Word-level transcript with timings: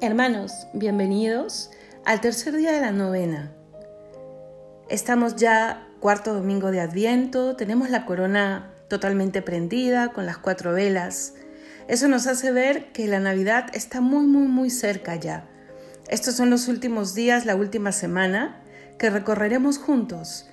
Hermanos, 0.00 0.68
bienvenidos 0.74 1.72
al 2.04 2.20
tercer 2.20 2.54
día 2.54 2.70
de 2.70 2.80
la 2.80 2.92
novena. 2.92 3.50
Estamos 4.88 5.34
ya 5.34 5.88
cuarto 5.98 6.34
domingo 6.34 6.70
de 6.70 6.78
Adviento, 6.78 7.56
tenemos 7.56 7.90
la 7.90 8.06
corona 8.06 8.70
totalmente 8.86 9.42
prendida 9.42 10.12
con 10.12 10.24
las 10.24 10.38
cuatro 10.38 10.72
velas. 10.72 11.34
Eso 11.88 12.06
nos 12.06 12.28
hace 12.28 12.52
ver 12.52 12.92
que 12.92 13.08
la 13.08 13.18
Navidad 13.18 13.70
está 13.74 14.00
muy, 14.00 14.24
muy, 14.24 14.46
muy 14.46 14.70
cerca 14.70 15.16
ya. 15.16 15.48
Estos 16.06 16.36
son 16.36 16.48
los 16.48 16.68
últimos 16.68 17.16
días, 17.16 17.44
la 17.44 17.56
última 17.56 17.90
semana, 17.90 18.62
que 18.98 19.10
recorreremos 19.10 19.78
juntos, 19.78 20.48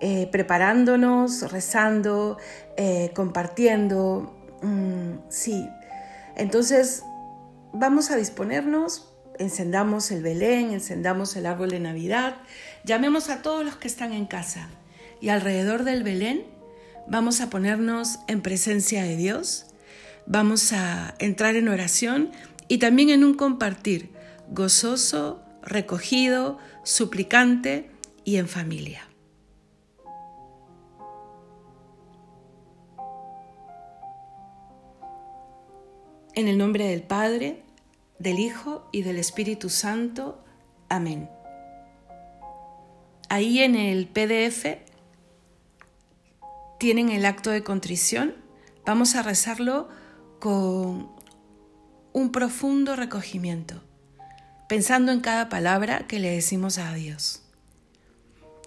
eh, 0.00 0.28
preparándonos, 0.32 1.52
rezando, 1.52 2.36
eh, 2.76 3.12
compartiendo. 3.14 4.34
Mm, 4.60 5.18
sí, 5.28 5.68
entonces 6.34 7.04
vamos 7.72 8.10
a 8.10 8.16
disponernos, 8.16 9.12
encendamos 9.38 10.10
el 10.10 10.22
Belén, 10.22 10.72
encendamos 10.72 11.36
el 11.36 11.46
árbol 11.46 11.70
de 11.70 11.80
Navidad, 11.80 12.36
llamemos 12.84 13.30
a 13.30 13.42
todos 13.42 13.64
los 13.64 13.76
que 13.76 13.88
están 13.88 14.12
en 14.12 14.26
casa 14.26 14.68
y 15.20 15.28
alrededor 15.28 15.84
del 15.84 16.02
Belén 16.02 16.44
vamos 17.08 17.40
a 17.40 17.50
ponernos 17.50 18.18
en 18.28 18.42
presencia 18.42 19.02
de 19.02 19.16
Dios, 19.16 19.66
vamos 20.26 20.72
a 20.72 21.14
entrar 21.18 21.56
en 21.56 21.68
oración 21.68 22.30
y 22.68 22.78
también 22.78 23.10
en 23.10 23.24
un 23.24 23.34
compartir 23.34 24.10
gozoso, 24.50 25.42
recogido, 25.62 26.58
suplicante 26.84 27.90
y 28.24 28.36
en 28.36 28.48
familia. 28.48 29.07
En 36.38 36.46
el 36.46 36.56
nombre 36.56 36.86
del 36.86 37.02
Padre, 37.02 37.64
del 38.20 38.38
Hijo 38.38 38.88
y 38.92 39.02
del 39.02 39.18
Espíritu 39.18 39.68
Santo. 39.68 40.38
Amén. 40.88 41.28
Ahí 43.28 43.58
en 43.58 43.74
el 43.74 44.06
PDF 44.06 44.78
tienen 46.78 47.08
el 47.08 47.26
acto 47.26 47.50
de 47.50 47.64
contrición. 47.64 48.36
Vamos 48.86 49.16
a 49.16 49.24
rezarlo 49.24 49.88
con 50.38 51.10
un 52.12 52.30
profundo 52.30 52.94
recogimiento, 52.94 53.82
pensando 54.68 55.10
en 55.10 55.18
cada 55.18 55.48
palabra 55.48 56.06
que 56.06 56.20
le 56.20 56.30
decimos 56.30 56.78
a 56.78 56.94
Dios. 56.94 57.42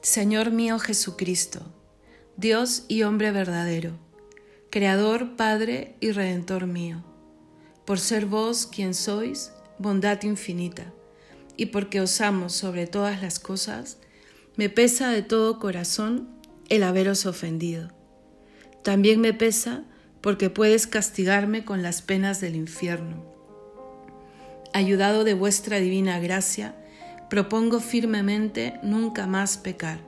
Señor 0.02 0.52
mío 0.52 0.78
Jesucristo, 0.78 1.62
Dios 2.36 2.84
y 2.90 3.04
hombre 3.04 3.32
verdadero, 3.32 3.94
Creador, 4.72 5.38
Padre 5.38 5.96
y 6.02 6.12
Redentor 6.12 6.68
mío 6.68 7.06
por 7.86 8.00
ser 8.00 8.26
vos 8.26 8.68
quien 8.68 8.94
sois, 8.94 9.52
bondad 9.78 10.22
infinita, 10.24 10.94
y 11.58 11.68
porque 11.68 12.02
os 12.02 12.22
amo 12.22 12.50
sobre 12.50 12.88
todas 12.88 13.22
las 13.22 13.40
cosas, 13.40 13.98
me 14.56 14.70
pesa 14.70 15.10
de 15.10 15.22
todo 15.22 15.60
corazón 15.60 16.30
el 16.70 16.84
haberos 16.84 17.26
ofendido. 17.26 17.90
También 18.84 19.22
me 19.22 19.34
pesa 19.34 19.84
porque 20.22 20.50
puedes 20.50 20.88
castigarme 20.88 21.66
con 21.66 21.82
las 21.82 22.02
penas 22.02 22.42
del 22.42 22.56
infierno. 22.56 23.26
Ayudado 24.74 25.24
de 25.24 25.34
vuestra 25.34 25.80
divina 25.80 26.20
gracia, 26.20 26.76
propongo 27.30 27.80
firmemente 27.80 28.80
nunca 28.84 29.28
más 29.28 29.58
pecar, 29.58 30.00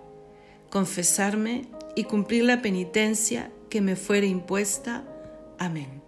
confesarme 0.70 1.68
y 1.96 2.06
cumplir 2.06 2.44
la 2.44 2.62
penitencia 2.62 3.52
que 3.70 3.82
me 3.82 3.96
fuere 3.96 4.28
impuesta. 4.28 5.04
Amén. 5.58 6.03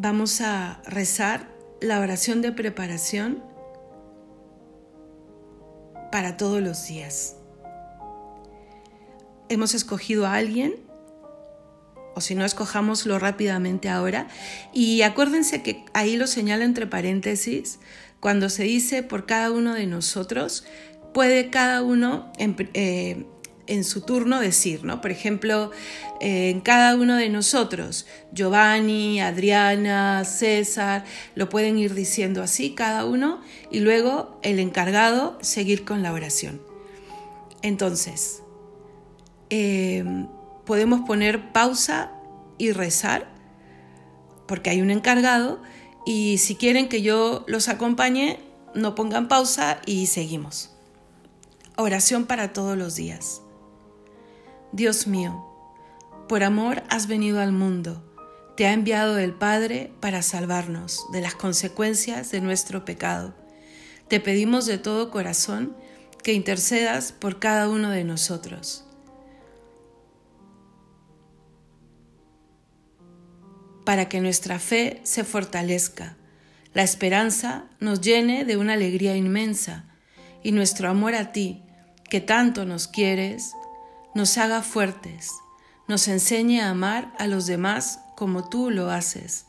Vamos 0.00 0.40
a 0.40 0.80
rezar 0.86 1.48
la 1.80 1.98
oración 1.98 2.40
de 2.40 2.52
preparación 2.52 3.42
para 6.12 6.36
todos 6.36 6.62
los 6.62 6.86
días. 6.86 7.36
Hemos 9.48 9.74
escogido 9.74 10.26
a 10.26 10.34
alguien, 10.34 10.76
o 12.14 12.20
si 12.20 12.36
no, 12.36 12.44
escojámoslo 12.44 13.18
rápidamente 13.18 13.88
ahora. 13.88 14.28
Y 14.72 15.02
acuérdense 15.02 15.62
que 15.62 15.84
ahí 15.94 16.16
lo 16.16 16.28
señala 16.28 16.64
entre 16.64 16.86
paréntesis, 16.86 17.80
cuando 18.20 18.50
se 18.50 18.64
dice 18.64 19.02
por 19.02 19.26
cada 19.26 19.50
uno 19.50 19.74
de 19.74 19.86
nosotros, 19.86 20.64
puede 21.12 21.50
cada 21.50 21.82
uno 21.82 22.32
eh, 22.38 23.26
en 23.68 23.84
su 23.84 24.00
turno 24.00 24.40
decir, 24.40 24.84
¿no? 24.84 25.00
Por 25.00 25.10
ejemplo, 25.10 25.70
eh, 26.20 26.50
en 26.50 26.60
cada 26.60 26.96
uno 26.96 27.16
de 27.16 27.28
nosotros, 27.28 28.06
Giovanni, 28.32 29.20
Adriana, 29.20 30.24
César, 30.24 31.04
lo 31.34 31.48
pueden 31.48 31.78
ir 31.78 31.94
diciendo 31.94 32.42
así 32.42 32.74
cada 32.74 33.04
uno 33.04 33.40
y 33.70 33.80
luego 33.80 34.40
el 34.42 34.58
encargado 34.58 35.38
seguir 35.40 35.84
con 35.84 36.02
la 36.02 36.12
oración. 36.12 36.60
Entonces, 37.62 38.42
eh, 39.50 40.04
podemos 40.64 41.02
poner 41.06 41.52
pausa 41.52 42.12
y 42.56 42.72
rezar, 42.72 43.28
porque 44.46 44.70
hay 44.70 44.80
un 44.80 44.90
encargado, 44.90 45.60
y 46.06 46.38
si 46.38 46.56
quieren 46.56 46.88
que 46.88 47.02
yo 47.02 47.44
los 47.46 47.68
acompañe, 47.68 48.40
no 48.74 48.94
pongan 48.94 49.28
pausa 49.28 49.80
y 49.86 50.06
seguimos. 50.06 50.70
Oración 51.76 52.26
para 52.26 52.52
todos 52.52 52.76
los 52.76 52.96
días. 52.96 53.42
Dios 54.72 55.06
mío, 55.06 55.44
por 56.28 56.42
amor 56.42 56.82
has 56.90 57.06
venido 57.06 57.40
al 57.40 57.52
mundo, 57.52 58.04
te 58.56 58.66
ha 58.66 58.72
enviado 58.72 59.18
el 59.18 59.32
Padre 59.32 59.92
para 60.00 60.22
salvarnos 60.22 61.06
de 61.12 61.20
las 61.20 61.34
consecuencias 61.34 62.30
de 62.30 62.40
nuestro 62.40 62.84
pecado. 62.84 63.34
Te 64.08 64.20
pedimos 64.20 64.66
de 64.66 64.78
todo 64.78 65.10
corazón 65.10 65.76
que 66.22 66.32
intercedas 66.32 67.12
por 67.12 67.38
cada 67.38 67.68
uno 67.68 67.90
de 67.90 68.04
nosotros. 68.04 68.84
para 73.88 74.06
que 74.06 74.20
nuestra 74.20 74.58
fe 74.58 75.00
se 75.02 75.24
fortalezca, 75.24 76.18
la 76.74 76.82
esperanza 76.82 77.70
nos 77.80 78.02
llene 78.02 78.44
de 78.44 78.58
una 78.58 78.74
alegría 78.74 79.16
inmensa 79.16 79.86
y 80.42 80.52
nuestro 80.52 80.90
amor 80.90 81.14
a 81.14 81.32
ti, 81.32 81.62
que 82.10 82.20
tanto 82.20 82.66
nos 82.66 82.86
quieres, 82.86 83.54
nos 84.18 84.36
haga 84.36 84.62
fuertes, 84.62 85.30
nos 85.86 86.08
enseñe 86.08 86.58
a 86.60 86.70
amar 86.70 87.14
a 87.20 87.28
los 87.28 87.46
demás 87.46 88.00
como 88.16 88.48
tú 88.48 88.72
lo 88.72 88.90
haces, 88.90 89.46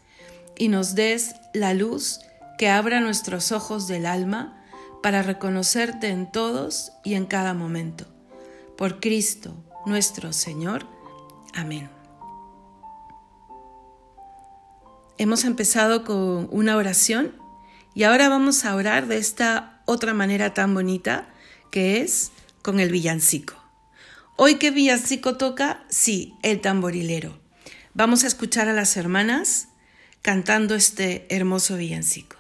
y 0.60 0.68
nos 0.68 0.94
des 0.94 1.34
la 1.56 1.74
luz 1.74 2.20
que 2.60 2.70
abra 2.70 3.00
nuestros 3.00 3.52
ojos 3.52 3.88
del 3.88 4.06
alma 4.06 4.64
para 5.02 5.24
reconocerte 5.24 6.10
en 6.10 6.32
todos 6.32 6.92
y 7.04 7.16
en 7.16 7.26
cada 7.26 7.56
momento. 7.56 8.06
Por 8.78 9.00
Cristo 9.00 9.56
nuestro 9.88 10.34
Señor. 10.34 10.86
Amén. 11.56 11.90
Hemos 15.18 15.46
empezado 15.46 16.04
con 16.04 16.48
una 16.52 16.78
oración 16.78 17.34
y 17.96 18.04
ahora 18.04 18.30
vamos 18.30 18.66
a 18.66 18.76
orar 18.76 19.08
de 19.08 19.18
esta 19.18 19.82
otra 19.86 20.14
manera 20.14 20.54
tan 20.54 20.76
bonita 20.76 21.28
que 21.72 22.02
es 22.02 22.32
con 22.62 22.80
el 22.80 22.92
villancico. 22.92 23.59
Hoy 24.42 24.56
que 24.56 24.72
villancico 24.72 25.36
toca, 25.36 25.84
sí, 25.90 26.34
el 26.44 26.62
tamborilero. 26.62 27.38
Vamos 27.94 28.24
a 28.24 28.28
escuchar 28.28 28.70
a 28.70 28.74
las 28.74 28.96
hermanas 28.96 29.68
cantando 30.22 30.76
este 30.76 31.28
hermoso 31.28 31.76
villancico. 31.76 32.38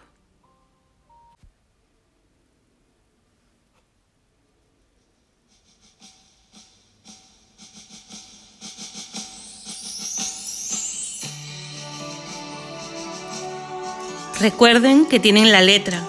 Recuerden 14.39 15.05
que 15.05 15.19
tienen 15.19 15.51
la 15.51 15.61
letra 15.61 16.01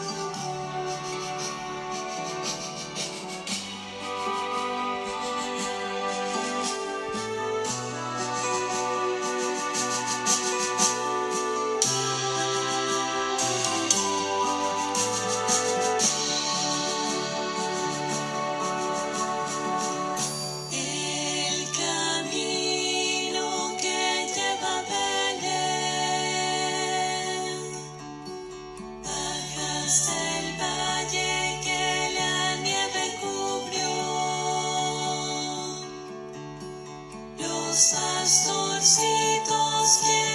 Los 37.70 37.94
pastorcitos 37.94 39.06
quieren 40.02 40.29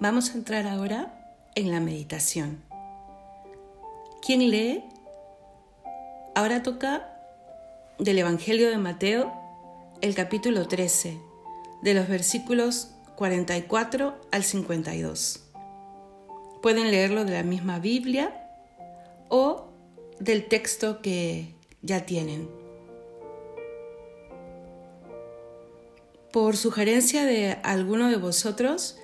Vamos 0.00 0.30
a 0.30 0.38
entrar 0.38 0.66
ahora 0.66 1.12
en 1.54 1.70
la 1.70 1.78
meditación. 1.78 2.62
¿Quién 4.24 4.50
lee? 4.50 4.82
Ahora 6.34 6.62
toca 6.62 7.18
del 7.98 8.18
Evangelio 8.18 8.70
de 8.70 8.78
Mateo, 8.78 9.30
el 10.00 10.14
capítulo 10.14 10.66
13, 10.66 11.20
de 11.82 11.92
los 11.92 12.08
versículos 12.08 12.92
44 13.16 14.18
al 14.32 14.42
52. 14.42 15.42
Pueden 16.62 16.90
leerlo 16.90 17.26
de 17.26 17.34
la 17.34 17.42
misma 17.42 17.78
Biblia 17.78 18.48
o 19.28 19.68
del 20.18 20.48
texto 20.48 21.02
que 21.02 21.54
ya 21.82 22.06
tienen. 22.06 22.48
Por 26.32 26.56
sugerencia 26.56 27.26
de 27.26 27.58
alguno 27.62 28.08
de 28.08 28.16
vosotros, 28.16 28.96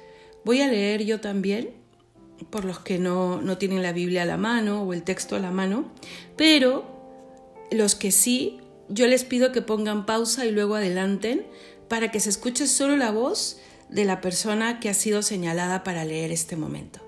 voy 0.46 0.62
a 0.62 0.68
leer 0.68 1.04
yo 1.04 1.20
también, 1.20 1.70
por 2.50 2.64
los 2.64 2.78
que 2.78 3.00
no, 3.00 3.42
no 3.42 3.58
tienen 3.58 3.82
la 3.82 3.92
Biblia 3.92 4.22
a 4.22 4.26
la 4.26 4.36
mano 4.36 4.84
o 4.84 4.92
el 4.92 5.02
texto 5.02 5.34
a 5.34 5.40
la 5.40 5.50
mano, 5.50 5.90
pero 6.36 6.86
los 7.72 7.96
que 7.96 8.12
sí, 8.12 8.60
yo 8.88 9.08
les 9.08 9.24
pido 9.24 9.50
que 9.50 9.60
pongan 9.60 10.06
pausa 10.06 10.46
y 10.46 10.52
luego 10.52 10.76
adelanten 10.76 11.44
para 11.88 12.12
que 12.12 12.20
se 12.20 12.30
escuche 12.30 12.68
solo 12.68 12.96
la 12.96 13.10
voz 13.10 13.58
de 13.88 14.04
la 14.04 14.20
persona 14.20 14.78
que 14.78 14.88
ha 14.88 14.94
sido 14.94 15.22
señalada 15.22 15.82
para 15.82 16.04
leer 16.04 16.30
este 16.30 16.54
momento. 16.54 17.00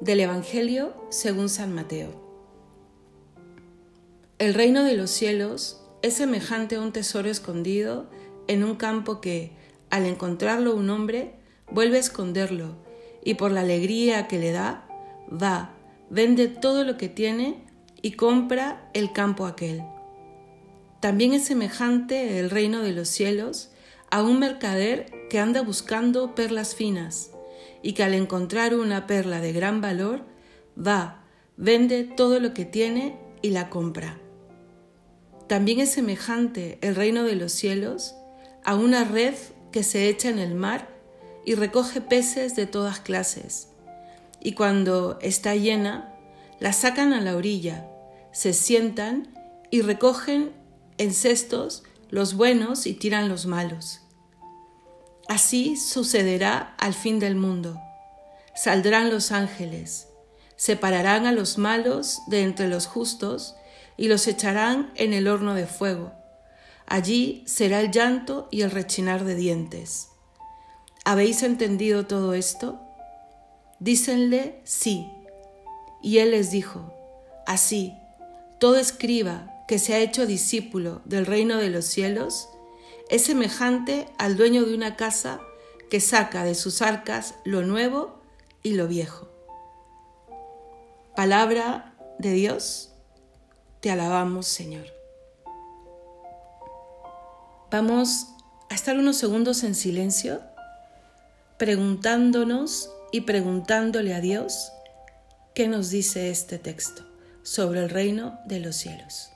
Del 0.00 0.20
Evangelio 0.20 0.94
según 1.10 1.50
San 1.50 1.74
Mateo. 1.74 2.08
El 4.38 4.54
reino 4.54 4.82
de 4.82 4.94
los 4.94 5.10
cielos 5.10 5.82
es 6.00 6.14
semejante 6.14 6.76
a 6.76 6.80
un 6.80 6.92
tesoro 6.92 7.28
escondido 7.28 8.08
en 8.46 8.64
un 8.64 8.76
campo 8.76 9.20
que, 9.20 9.57
al 9.90 10.06
encontrarlo 10.06 10.74
un 10.74 10.90
hombre, 10.90 11.34
vuelve 11.70 11.96
a 11.96 12.00
esconderlo 12.00 12.76
y 13.24 13.34
por 13.34 13.50
la 13.50 13.60
alegría 13.60 14.28
que 14.28 14.38
le 14.38 14.52
da, 14.52 14.86
va, 15.30 15.74
vende 16.10 16.48
todo 16.48 16.84
lo 16.84 16.96
que 16.96 17.08
tiene 17.08 17.64
y 18.00 18.12
compra 18.12 18.88
el 18.94 19.12
campo 19.12 19.46
aquel. 19.46 19.82
También 21.00 21.32
es 21.32 21.44
semejante 21.44 22.38
el 22.38 22.50
reino 22.50 22.80
de 22.80 22.92
los 22.92 23.08
cielos 23.08 23.70
a 24.10 24.22
un 24.22 24.38
mercader 24.38 25.06
que 25.28 25.38
anda 25.38 25.62
buscando 25.62 26.34
perlas 26.34 26.74
finas 26.74 27.30
y 27.82 27.92
que 27.92 28.02
al 28.02 28.14
encontrar 28.14 28.74
una 28.74 29.06
perla 29.06 29.40
de 29.40 29.52
gran 29.52 29.80
valor, 29.80 30.22
va, 30.76 31.24
vende 31.56 32.04
todo 32.04 32.40
lo 32.40 32.54
que 32.54 32.64
tiene 32.64 33.16
y 33.42 33.50
la 33.50 33.70
compra. 33.70 34.18
También 35.46 35.80
es 35.80 35.92
semejante 35.92 36.78
el 36.82 36.94
reino 36.94 37.24
de 37.24 37.36
los 37.36 37.52
cielos 37.52 38.14
a 38.64 38.74
una 38.74 39.04
red 39.04 39.34
que 39.72 39.82
se 39.82 40.08
echa 40.08 40.28
en 40.28 40.38
el 40.38 40.54
mar 40.54 40.88
y 41.44 41.54
recoge 41.54 42.00
peces 42.00 42.56
de 42.56 42.66
todas 42.66 43.00
clases. 43.00 43.68
Y 44.40 44.52
cuando 44.52 45.18
está 45.20 45.54
llena, 45.54 46.14
la 46.60 46.72
sacan 46.72 47.12
a 47.12 47.20
la 47.20 47.36
orilla, 47.36 47.88
se 48.32 48.52
sientan 48.52 49.34
y 49.70 49.82
recogen 49.82 50.52
en 50.98 51.12
cestos 51.12 51.82
los 52.10 52.34
buenos 52.34 52.86
y 52.86 52.94
tiran 52.94 53.28
los 53.28 53.46
malos. 53.46 54.00
Así 55.28 55.76
sucederá 55.76 56.74
al 56.78 56.94
fin 56.94 57.18
del 57.18 57.36
mundo. 57.36 57.80
Saldrán 58.54 59.10
los 59.10 59.30
ángeles, 59.30 60.08
separarán 60.56 61.26
a 61.26 61.32
los 61.32 61.58
malos 61.58 62.18
de 62.26 62.42
entre 62.42 62.68
los 62.68 62.86
justos 62.86 63.54
y 63.96 64.08
los 64.08 64.26
echarán 64.26 64.90
en 64.96 65.12
el 65.12 65.28
horno 65.28 65.54
de 65.54 65.66
fuego. 65.66 66.12
Allí 66.88 67.42
será 67.46 67.80
el 67.80 67.90
llanto 67.90 68.48
y 68.50 68.62
el 68.62 68.70
rechinar 68.70 69.24
de 69.24 69.34
dientes. 69.34 70.08
¿Habéis 71.04 71.42
entendido 71.42 72.06
todo 72.06 72.32
esto? 72.32 72.80
Dícenle 73.78 74.60
sí. 74.64 75.06
Y 76.02 76.18
él 76.18 76.30
les 76.30 76.50
dijo, 76.50 76.92
así, 77.46 77.92
todo 78.58 78.76
escriba 78.78 79.54
que 79.68 79.78
se 79.78 79.94
ha 79.94 79.98
hecho 79.98 80.26
discípulo 80.26 81.02
del 81.04 81.26
reino 81.26 81.58
de 81.58 81.68
los 81.68 81.84
cielos, 81.84 82.48
es 83.10 83.24
semejante 83.24 84.06
al 84.16 84.38
dueño 84.38 84.64
de 84.64 84.74
una 84.74 84.96
casa 84.96 85.40
que 85.90 86.00
saca 86.00 86.42
de 86.44 86.54
sus 86.54 86.80
arcas 86.80 87.34
lo 87.44 87.62
nuevo 87.62 88.22
y 88.62 88.72
lo 88.72 88.88
viejo. 88.88 89.28
Palabra 91.14 91.94
de 92.18 92.32
Dios, 92.32 92.92
te 93.80 93.90
alabamos 93.90 94.46
Señor. 94.46 94.97
Vamos 97.70 98.28
a 98.70 98.74
estar 98.74 98.96
unos 98.96 99.18
segundos 99.18 99.62
en 99.62 99.74
silencio, 99.74 100.40
preguntándonos 101.58 102.90
y 103.12 103.22
preguntándole 103.22 104.14
a 104.14 104.20
Dios 104.20 104.72
qué 105.54 105.68
nos 105.68 105.90
dice 105.90 106.30
este 106.30 106.58
texto 106.58 107.06
sobre 107.42 107.80
el 107.80 107.90
reino 107.90 108.38
de 108.46 108.60
los 108.60 108.74
cielos. 108.76 109.28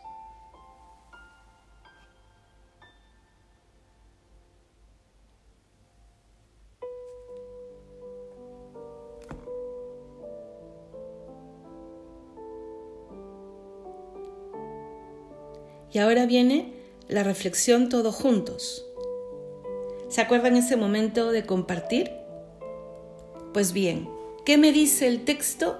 Y 15.92 15.98
ahora 15.98 16.24
viene 16.24 16.71
la 17.12 17.22
reflexión 17.22 17.88
todos 17.88 18.14
juntos. 18.14 18.86
¿Se 20.08 20.20
acuerdan 20.20 20.56
ese 20.56 20.76
momento 20.76 21.30
de 21.30 21.44
compartir? 21.44 22.10
Pues 23.52 23.72
bien, 23.72 24.08
¿qué 24.44 24.56
me 24.56 24.72
dice 24.72 25.06
el 25.06 25.24
texto 25.24 25.78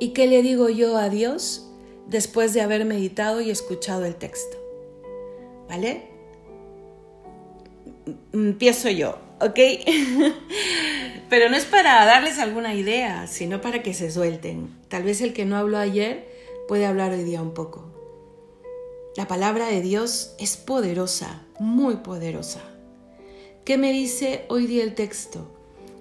y 0.00 0.08
qué 0.10 0.26
le 0.26 0.42
digo 0.42 0.68
yo 0.68 0.96
a 0.96 1.08
Dios 1.08 1.68
después 2.08 2.54
de 2.54 2.60
haber 2.60 2.84
meditado 2.84 3.40
y 3.40 3.50
escuchado 3.50 4.04
el 4.04 4.16
texto? 4.16 4.56
¿Vale? 5.68 6.02
Empiezo 8.32 8.90
yo, 8.90 9.18
¿ok? 9.40 9.58
Pero 11.30 11.48
no 11.48 11.56
es 11.56 11.64
para 11.64 12.04
darles 12.04 12.38
alguna 12.38 12.74
idea, 12.74 13.26
sino 13.26 13.60
para 13.60 13.82
que 13.82 13.94
se 13.94 14.10
suelten. 14.10 14.70
Tal 14.88 15.04
vez 15.04 15.20
el 15.20 15.32
que 15.32 15.44
no 15.44 15.56
habló 15.56 15.78
ayer 15.78 16.28
puede 16.68 16.84
hablar 16.84 17.12
hoy 17.12 17.22
día 17.22 17.40
un 17.40 17.54
poco. 17.54 18.01
La 19.14 19.28
palabra 19.28 19.66
de 19.66 19.82
Dios 19.82 20.30
es 20.38 20.56
poderosa, 20.56 21.42
muy 21.58 21.96
poderosa. 21.96 22.62
¿Qué 23.62 23.76
me 23.76 23.92
dice 23.92 24.46
hoy 24.48 24.66
día 24.66 24.82
el 24.82 24.94
texto? 24.94 25.54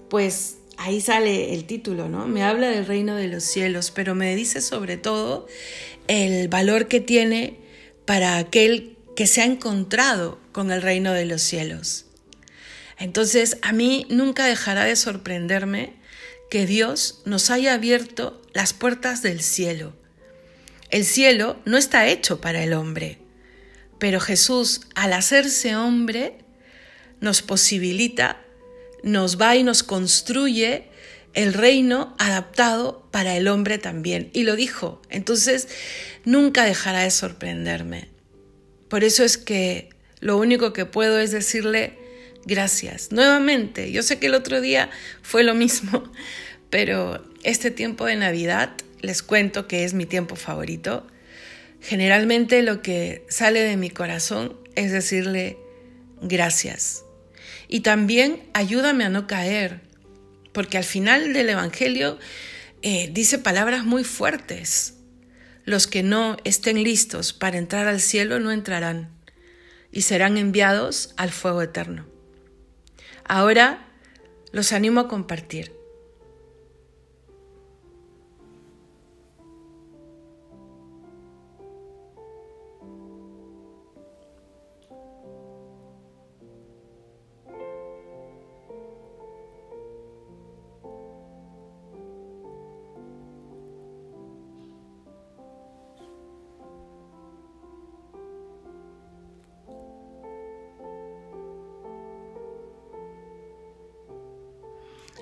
Pues 0.10 0.60
ahí 0.78 1.02
sale 1.02 1.54
el 1.54 1.66
título, 1.66 2.08
¿no? 2.08 2.26
Me 2.26 2.42
habla 2.42 2.70
del 2.70 2.86
reino 2.86 3.18
de 3.18 3.28
los 3.28 3.44
cielos, 3.44 3.92
pero 3.92 4.16
me 4.16 4.34
dice 4.38 4.62
sobre 4.62 4.96
todo 4.96 5.46
el 6.08 6.48
valor 6.48 6.88
que 6.88 7.02
tiene 7.02 7.58
para 8.06 8.38
aquel 8.38 8.98
que 9.14 9.28
se 9.28 9.42
ha 9.42 9.46
encontrado 9.46 10.40
con 10.54 10.72
el 10.72 10.82
reino 10.82 11.12
de 11.12 11.26
los 11.26 11.42
cielos. 11.42 12.06
Entonces, 12.98 13.58
a 13.62 13.74
mí 13.74 14.06
nunca 14.10 14.46
dejará 14.46 14.86
de 14.86 14.96
sorprenderme 14.96 15.96
que 16.50 16.66
Dios 16.66 17.24
nos 17.26 17.50
haya 17.50 17.74
abierto 17.74 18.42
las 18.54 18.72
puertas 18.72 19.22
del 19.22 19.42
cielo 19.42 20.01
el 20.92 21.06
cielo 21.06 21.60
no 21.66 21.78
está 21.78 22.08
hecho 22.08 22.42
para 22.42 22.64
el 22.64 22.74
hombre, 22.74 23.18
pero 24.00 24.20
Jesús, 24.20 24.82
al 24.96 25.14
hacerse 25.14 25.76
hombre, 25.76 26.40
nos 27.20 27.42
posibilita, 27.42 28.42
nos 29.04 29.40
va 29.40 29.56
y 29.56 29.64
nos 29.64 29.84
construye 29.84 30.90
el 31.34 31.54
reino 31.54 32.16
adaptado 32.20 33.08
para 33.12 33.38
el 33.38 33.48
hombre 33.48 33.78
también. 33.78 34.30
Y 34.34 34.44
lo 34.44 34.56
dijo. 34.56 35.02
Entonces, 35.10 35.68
nunca 36.26 36.66
dejará 36.66 37.02
de 37.02 37.12
sorprenderme. 37.12 38.10
Por 38.90 39.04
eso 39.04 39.24
es 39.24 39.38
que 39.38 39.90
lo 40.20 40.38
único 40.38 40.74
que 40.74 40.86
puedo 40.86 41.20
es 41.20 41.32
decirle 41.32 41.98
gracias. 42.46 43.12
Nuevamente, 43.12 43.92
yo 43.92 44.04
sé 44.04 44.20
que 44.20 44.28
el 44.28 44.34
otro 44.34 44.62
día 44.62 44.90
fue 45.22 45.44
lo 45.44 45.54
mismo, 45.54 46.04
pero 46.70 47.24
este 47.44 47.72
tiempo 47.72 48.06
de 48.06 48.16
Navidad 48.16 48.74
les 49.02 49.24
cuento 49.24 49.68
que 49.68 49.84
es 49.84 49.94
mi 49.94 50.06
tiempo 50.06 50.36
favorito, 50.36 51.08
generalmente 51.82 52.62
lo 52.62 52.82
que 52.82 53.26
sale 53.30 53.62
de 53.62 53.78
mi 53.78 53.90
corazón 53.90 54.58
es 54.76 54.92
decirle 54.92 55.58
gracias. 56.22 57.04
Y 57.68 57.82
también 57.82 58.44
ayúdame 58.54 59.04
a 59.04 59.10
no 59.10 59.28
caer, 59.28 59.82
porque 60.52 60.78
al 60.78 60.84
final 60.84 61.34
del 61.34 61.50
Evangelio 61.50 62.20
eh, 62.82 63.10
dice 63.12 63.40
palabras 63.40 63.86
muy 63.86 64.04
fuertes. 64.04 64.96
Los 65.64 65.88
que 65.88 66.04
no 66.04 66.38
estén 66.44 66.84
listos 66.84 67.34
para 67.34 67.58
entrar 67.58 67.88
al 67.88 68.02
cielo 68.02 68.40
no 68.40 68.52
entrarán 68.52 69.10
y 69.92 70.02
serán 70.02 70.38
enviados 70.38 71.14
al 71.18 71.32
fuego 71.32 71.62
eterno. 71.62 72.08
Ahora 73.26 73.88
los 74.52 74.74
animo 74.74 75.02
a 75.02 75.08
compartir. 75.08 75.81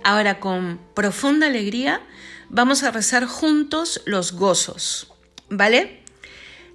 Ahora, 0.04 0.40
con 0.40 0.80
profunda 0.94 1.48
alegría, 1.48 2.02
vamos 2.50 2.84
a 2.84 2.92
rezar 2.92 3.26
juntos 3.26 4.02
los 4.06 4.34
gozos, 4.34 5.12
¿vale? 5.50 6.04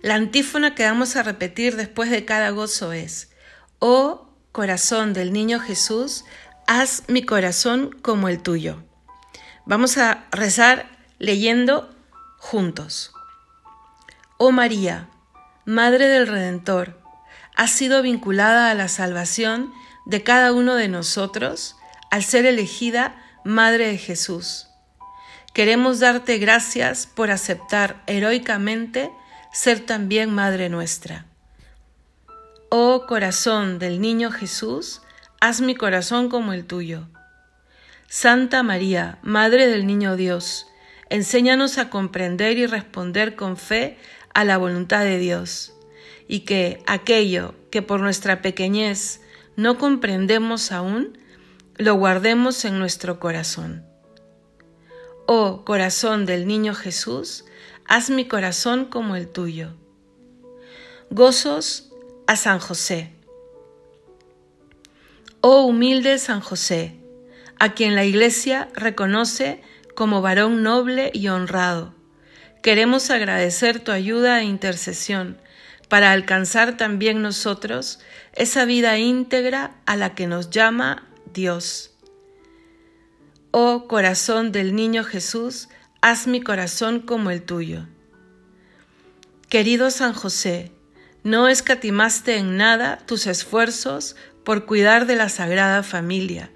La 0.03 0.15
antífona 0.15 0.75
que 0.75 0.85
vamos 0.85 1.17
a 1.17 1.23
repetir 1.23 1.77
después 1.77 2.11
de 2.11 2.25
cada 2.25 2.51
gozo 2.51 2.93
es, 2.93 3.31
oh 3.79 4.29
corazón 4.53 5.15
del 5.15 5.33
niño 5.33 5.59
Jesús, 5.59 6.25
haz 6.67 7.05
mi 7.09 7.25
corazón 7.25 7.91
como 8.03 8.29
el 8.29 8.43
tuyo. 8.43 8.83
Vamos 9.67 9.97
a 9.97 10.27
rezar 10.31 10.91
leyendo 11.19 11.91
juntos. 12.39 13.13
Oh 14.37 14.53
María, 14.53 15.09
Madre 15.65 16.09
del 16.09 16.27
Redentor, 16.27 17.01
has 17.57 17.71
sido 17.71 18.03
vinculada 18.03 18.71
a 18.71 18.75
la 18.75 18.89
salvación 18.89 19.73
de 20.05 20.23
cada 20.23 20.53
uno 20.53 20.75
de 20.75 20.89
nosotros 20.89 21.77
al 22.15 22.23
ser 22.23 22.47
elegida 22.47 23.17
Madre 23.45 23.89
de 23.89 23.99
Jesús. 23.99 24.69
Queremos 25.53 25.99
darte 25.99 26.39
gracias 26.39 27.09
por 27.09 27.33
aceptar 27.33 28.05
heroicamente 28.07 29.11
ser 29.53 29.81
también 29.81 30.33
Madre 30.33 30.69
nuestra. 30.69 31.27
Oh 32.69 33.07
corazón 33.09 33.81
del 33.81 34.01
niño 34.01 34.31
Jesús, 34.31 35.03
haz 35.41 35.61
mi 35.61 35.75
corazón 35.75 36.29
como 36.29 36.53
el 36.53 36.67
tuyo. 36.67 37.09
Santa 38.07 38.63
María, 38.63 39.19
Madre 39.23 39.67
del 39.67 39.85
Niño 39.85 40.15
Dios, 40.15 40.69
enséñanos 41.11 41.79
a 41.79 41.91
comprender 41.91 42.59
y 42.59 42.67
responder 42.67 43.35
con 43.35 43.57
fe 43.57 43.99
a 44.35 44.45
la 44.45 44.57
voluntad 44.57 45.03
de 45.03 45.19
Dios, 45.19 45.75
y 46.29 46.41
que 46.41 46.81
aquello 46.87 47.57
que 47.73 47.83
por 47.83 47.99
nuestra 47.99 48.41
pequeñez 48.41 49.21
no 49.57 49.79
comprendemos 49.79 50.71
aún, 50.71 51.19
lo 51.77 51.95
guardemos 51.97 52.65
en 52.65 52.79
nuestro 52.79 53.19
corazón. 53.19 53.85
Oh 55.27 55.65
corazón 55.65 56.25
del 56.25 56.47
niño 56.47 56.75
Jesús, 56.75 57.45
haz 57.87 58.11
mi 58.11 58.29
corazón 58.29 58.85
como 58.85 59.17
el 59.17 59.29
tuyo. 59.29 59.71
Gozos 61.11 61.91
a 62.27 62.37
San 62.37 62.61
José. 62.61 63.13
Oh 65.41 65.65
humilde 65.65 66.19
San 66.19 66.41
José, 66.41 66.97
a 67.59 67.75
quien 67.75 67.95
la 67.95 68.05
Iglesia 68.05 68.69
reconoce 68.75 69.61
como 69.95 70.23
varón 70.23 70.63
noble 70.63 71.11
y 71.13 71.29
honrado, 71.29 71.95
queremos 72.63 73.11
agradecer 73.11 73.81
tu 73.81 73.91
ayuda 73.91 74.41
e 74.41 74.45
intercesión 74.45 75.39
para 75.89 76.13
alcanzar 76.13 76.77
también 76.77 77.21
nosotros 77.21 78.01
esa 78.33 78.65
vida 78.65 78.99
íntegra 78.99 79.75
a 79.87 79.97
la 79.97 80.15
que 80.15 80.27
nos 80.27 80.51
llama 80.51 81.09
Dios. 81.35 81.91
Oh 83.51 83.87
corazón 83.89 84.53
del 84.53 84.75
niño 84.75 85.05
Jesús, 85.05 85.69
haz 86.01 86.27
mi 86.27 86.41
corazón 86.41 87.01
como 87.01 87.31
el 87.31 87.43
tuyo. 87.43 87.87
Querido 89.49 89.91
San 89.91 90.15
José, 90.15 90.73
no 91.25 91.49
escatimaste 91.49 92.37
en 92.37 92.57
nada 92.57 92.99
tus 93.07 93.27
esfuerzos 93.27 94.17
por 94.45 94.65
cuidar 94.65 95.07
de 95.07 95.17
la 95.17 95.29
Sagrada 95.29 95.83
Familia, 95.83 96.51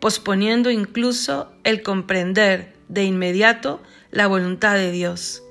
posponiendo 0.00 0.70
incluso 0.70 1.52
el 1.64 1.82
comprender 1.82 2.74
de 2.88 3.04
inmediato 3.04 3.82
la 4.10 4.28
voluntad 4.28 4.74
de 4.74 4.92
Dios. 4.92 5.42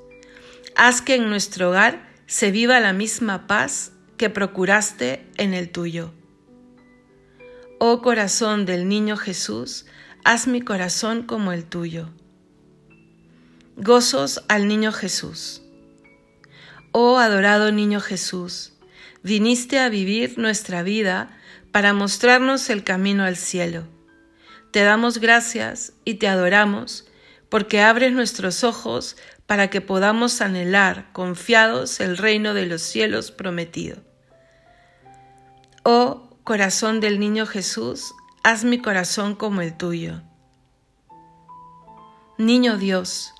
Haz 0.75 1.01
que 1.01 1.15
en 1.15 1.29
nuestro 1.29 1.69
hogar 1.69 2.09
se 2.25 2.51
viva 2.51 2.79
la 2.79 2.93
misma 2.93 3.47
paz 3.47 3.91
que 4.15 4.29
procuraste 4.29 5.27
en 5.37 5.53
el 5.53 5.69
tuyo. 5.69 6.13
Oh 7.83 8.03
corazón 8.03 8.67
del 8.67 8.87
niño 8.87 9.17
Jesús, 9.17 9.87
haz 10.23 10.45
mi 10.45 10.61
corazón 10.61 11.23
como 11.23 11.51
el 11.51 11.65
tuyo. 11.65 12.09
Gozos 13.75 14.43
al 14.49 14.67
niño 14.67 14.91
Jesús. 14.91 15.63
Oh 16.91 17.17
adorado 17.17 17.71
niño 17.71 17.99
Jesús, 17.99 18.73
viniste 19.23 19.79
a 19.79 19.89
vivir 19.89 20.37
nuestra 20.37 20.83
vida 20.83 21.35
para 21.71 21.91
mostrarnos 21.91 22.69
el 22.69 22.83
camino 22.83 23.23
al 23.23 23.35
cielo. 23.35 23.87
Te 24.69 24.83
damos 24.83 25.17
gracias 25.17 25.93
y 26.05 26.19
te 26.19 26.27
adoramos 26.27 27.07
porque 27.49 27.81
abres 27.81 28.13
nuestros 28.13 28.63
ojos 28.63 29.17
para 29.47 29.71
que 29.71 29.81
podamos 29.81 30.41
anhelar 30.41 31.11
confiados 31.13 31.99
el 31.99 32.17
reino 32.17 32.53
de 32.53 32.67
los 32.67 32.83
cielos 32.83 33.31
prometido. 33.31 34.03
Oh 35.83 36.30
corazón 36.51 36.99
del 36.99 37.17
niño 37.17 37.45
Jesús, 37.45 38.13
haz 38.43 38.65
mi 38.65 38.77
corazón 38.81 39.35
como 39.35 39.61
el 39.61 39.77
tuyo. 39.77 40.21
Niño 42.37 42.77
Dios, 42.77 43.33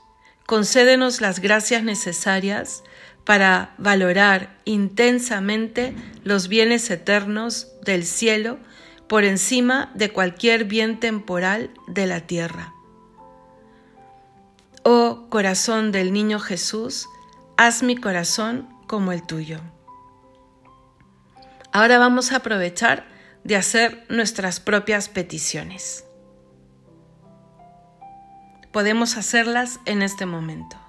concédenos 0.45 1.19
las 1.19 1.41
gracias 1.41 1.83
necesarias 1.83 2.85
para 3.25 3.75
valorar 3.77 4.57
intensamente 4.63 5.93
los 6.23 6.47
bienes 6.47 6.89
eternos 6.89 7.67
del 7.83 8.05
cielo 8.05 8.59
por 9.09 9.25
encima 9.25 9.91
de 9.93 10.13
cualquier 10.13 10.63
bien 10.63 11.01
temporal 11.01 11.69
de 11.87 12.05
la 12.05 12.21
tierra. 12.21 12.73
Oh 14.83 15.27
corazón 15.29 15.91
del 15.91 16.13
niño 16.13 16.39
Jesús, 16.39 17.09
haz 17.57 17.83
mi 17.83 17.97
corazón 17.97 18.69
como 18.87 19.11
el 19.11 19.21
tuyo. 19.27 19.59
Ahora 21.73 21.99
vamos 21.99 22.31
a 22.31 22.37
aprovechar 22.37 23.05
de 23.43 23.55
hacer 23.55 24.05
nuestras 24.09 24.59
propias 24.59 25.07
peticiones. 25.07 26.03
Podemos 28.73 29.15
hacerlas 29.15 29.79
en 29.85 30.01
este 30.01 30.25
momento. 30.25 30.80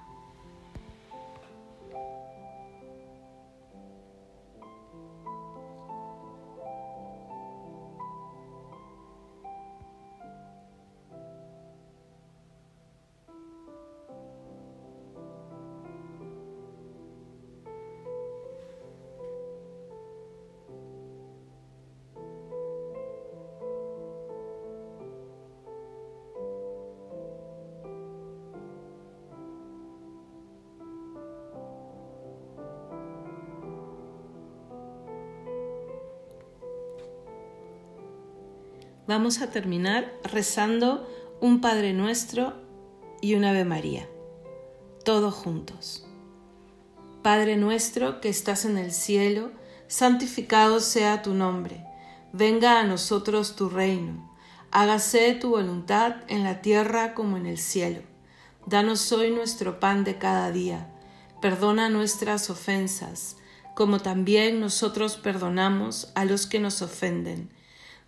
Vamos 39.06 39.40
a 39.40 39.50
terminar 39.50 40.12
rezando 40.22 41.08
un 41.40 41.60
Padre 41.60 41.92
Nuestro 41.92 42.54
y 43.20 43.34
un 43.34 43.44
Ave 43.44 43.64
María, 43.64 44.08
todos 45.04 45.34
juntos. 45.34 46.06
Padre 47.22 47.56
nuestro 47.56 48.20
que 48.20 48.28
estás 48.28 48.64
en 48.64 48.78
el 48.78 48.92
cielo, 48.92 49.50
santificado 49.86 50.80
sea 50.80 51.22
tu 51.22 51.34
nombre, 51.34 51.84
venga 52.32 52.80
a 52.80 52.84
nosotros 52.84 53.56
tu 53.56 53.68
reino, 53.68 54.32
hágase 54.70 55.34
tu 55.34 55.50
voluntad 55.50 56.16
en 56.28 56.44
la 56.44 56.60
tierra 56.62 57.14
como 57.14 57.36
en 57.36 57.46
el 57.46 57.58
cielo. 57.58 58.02
Danos 58.66 59.10
hoy 59.12 59.30
nuestro 59.30 59.80
pan 59.80 60.04
de 60.04 60.18
cada 60.18 60.52
día, 60.52 60.88
perdona 61.40 61.88
nuestras 61.88 62.50
ofensas, 62.50 63.36
como 63.74 64.00
también 64.00 64.60
nosotros 64.60 65.16
perdonamos 65.16 66.12
a 66.14 66.24
los 66.24 66.46
que 66.46 66.60
nos 66.60 66.82
ofenden 66.82 67.50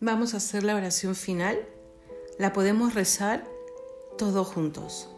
Vamos 0.00 0.32
a 0.32 0.36
hacer 0.36 0.62
la 0.62 0.76
oración 0.76 1.16
final. 1.16 1.58
La 2.38 2.52
podemos 2.52 2.94
rezar 2.94 3.44
todos 4.16 4.46
juntos. 4.46 5.08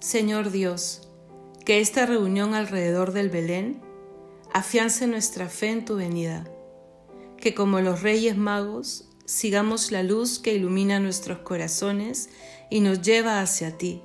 Señor 0.00 0.50
Dios, 0.50 1.06
que 1.66 1.80
esta 1.80 2.06
reunión 2.06 2.54
alrededor 2.54 3.12
del 3.12 3.28
Belén 3.28 3.82
afiance 4.54 5.06
nuestra 5.06 5.50
fe 5.50 5.68
en 5.68 5.84
tu 5.84 5.96
venida. 5.96 6.44
que 7.36 7.54
como 7.54 7.80
los 7.80 8.02
reyes 8.02 8.36
magos 8.36 9.08
sigamos 9.24 9.90
la 9.90 10.04
luz 10.04 10.38
que 10.38 10.54
ilumina 10.54 11.00
nuestros 11.00 11.38
corazones 11.40 12.30
y 12.70 12.78
nos 12.78 13.02
lleva 13.02 13.40
hacia 13.40 13.76
ti, 13.76 14.00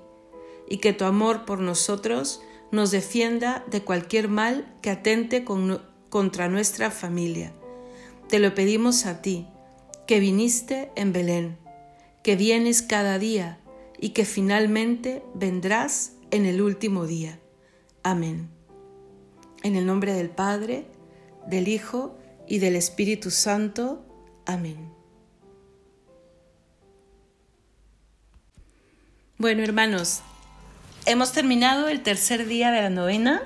y 0.68 0.78
que 0.80 0.92
tu 0.92 1.06
amor 1.06 1.46
por 1.46 1.60
nosotros 1.60 2.42
nos 2.72 2.90
defienda 2.90 3.64
de 3.70 3.84
cualquier 3.84 4.28
mal 4.28 4.76
que 4.82 4.90
atente 4.90 5.46
contra 6.10 6.50
nuestra 6.50 6.90
familia. 6.90 7.54
Te 8.30 8.40
lo 8.40 8.54
pedimos 8.54 9.06
a 9.06 9.22
ti, 9.22 9.48
que 10.06 10.20
viniste 10.20 10.92
en 10.98 11.14
Belén, 11.14 11.58
que 12.24 12.36
vienes 12.36 12.82
cada 12.82 13.20
día 13.20 13.58
y 14.00 14.10
que 14.10 14.26
finalmente 14.26 15.24
vendrás 15.34 16.12
en 16.32 16.46
el 16.46 16.62
último 16.62 17.08
día. 17.08 17.40
Amén. 18.04 18.50
En 19.64 19.78
el 19.78 19.86
nombre 19.86 20.12
del 20.12 20.30
Padre, 20.30 20.88
del 21.48 21.70
Hijo 21.70 22.18
y 22.50 22.60
del 22.60 22.76
Espíritu 22.76 23.32
Santo. 23.32 24.06
Amén. 24.46 24.92
Bueno, 29.38 29.64
hermanos, 29.64 30.22
hemos 31.06 31.32
terminado 31.32 31.88
el 31.88 32.04
tercer 32.04 32.46
día 32.46 32.72
de 32.72 32.82
la 32.82 32.90
novena. 32.90 33.44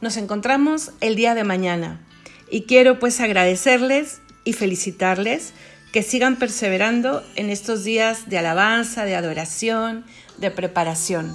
Nos 0.00 0.16
encontramos 0.16 0.92
el 1.00 1.16
día 1.16 1.34
de 1.34 1.42
mañana 1.42 2.05
y 2.50 2.62
quiero 2.62 2.98
pues 2.98 3.20
agradecerles 3.20 4.20
y 4.44 4.52
felicitarles 4.52 5.52
que 5.92 6.02
sigan 6.02 6.36
perseverando 6.36 7.24
en 7.36 7.50
estos 7.50 7.84
días 7.84 8.28
de 8.28 8.38
alabanza, 8.38 9.04
de 9.04 9.16
adoración, 9.16 10.04
de 10.38 10.50
preparación. 10.50 11.34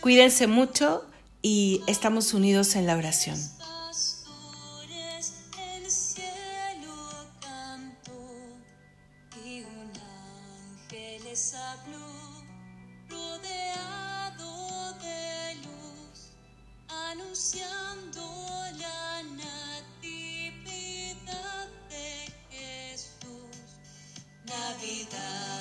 Cuídense 0.00 0.46
mucho 0.46 1.04
y 1.42 1.82
estamos 1.86 2.34
unidos 2.34 2.74
en 2.76 2.86
la 2.86 2.96
oración. 2.96 3.38
anunciando. 17.12 18.41
vida. 24.82 25.51